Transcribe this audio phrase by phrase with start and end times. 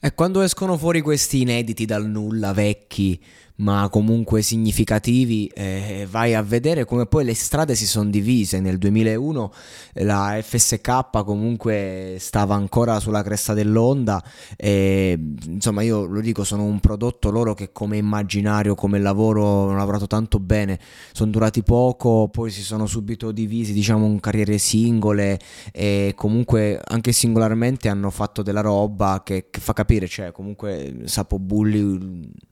[0.00, 3.20] E quando escono fuori questi inediti dal nulla, vecchi,
[3.58, 8.60] ma comunque significativi, eh, vai a vedere come poi le strade si sono divise.
[8.60, 9.52] Nel 2001
[9.94, 14.22] la FSK comunque stava ancora sulla cresta dell'onda
[14.56, 19.76] e insomma io lo dico, sono un prodotto loro che come immaginario, come lavoro hanno
[19.76, 20.78] lavorato tanto bene,
[21.12, 25.38] sono durati poco, poi si sono subito divisi diciamo in carriere singole
[25.72, 31.38] e comunque anche singolarmente hanno fatto della roba che, che fa capire, cioè comunque Sapo
[31.38, 32.46] Bulli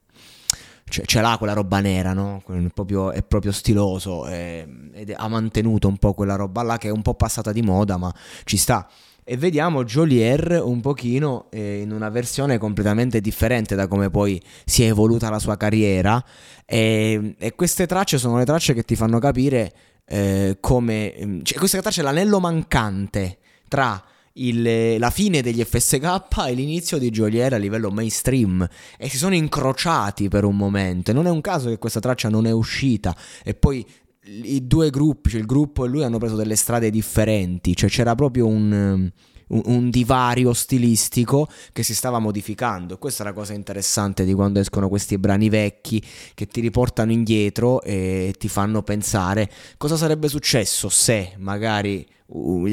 [0.88, 2.42] ce, ce l'ha quella roba nera, no?
[2.46, 6.88] È proprio, è proprio stiloso eh, ed ha mantenuto un po' quella roba là che
[6.88, 8.12] è un po' passata di moda, ma
[8.44, 8.88] ci sta.
[9.28, 14.84] E vediamo Jolier un pochino eh, in una versione completamente differente da come poi si
[14.84, 16.24] è evoluta la sua carriera.
[16.64, 19.72] E, e queste tracce sono le tracce che ti fanno capire
[20.06, 21.40] eh, come...
[21.42, 24.00] Cioè, questa traccia è l'anello mancante tra
[24.36, 28.66] il, la fine degli FSK e l'inizio di Joliet a livello mainstream.
[28.98, 31.10] E si sono incrociati per un momento.
[31.10, 33.16] E non è un caso che questa traccia non è uscita.
[33.44, 33.84] E poi
[34.26, 38.14] i due gruppi, cioè il gruppo e lui, hanno preso delle strade differenti, cioè c'era
[38.14, 39.10] proprio un,
[39.48, 42.94] un, un, divario stilistico che si stava modificando.
[42.94, 46.02] E questa è la cosa interessante di quando escono questi brani vecchi
[46.34, 52.06] che ti riportano indietro e ti fanno pensare cosa sarebbe successo se magari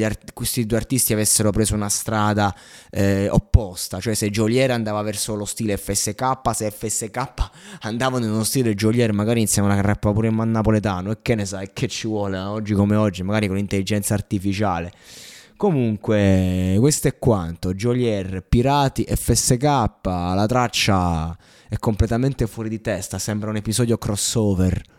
[0.02, 2.54] art- questi due artisti avessero preso una strada
[2.90, 7.32] eh, opposta, cioè se Jolier andava verso lo stile FSK, se FSK
[7.82, 11.46] andavano in uno stile Jolier, magari iniziavano a rappare pure in napoletano e che ne
[11.46, 14.92] sai, che ci vuole oggi come oggi, magari con l'intelligenza artificiale.
[15.64, 17.72] Comunque, questo è quanto.
[17.72, 19.64] Jolier, Pirati, FSK,
[20.02, 21.34] la traccia
[21.70, 24.93] è completamente fuori di testa, sembra un episodio crossover.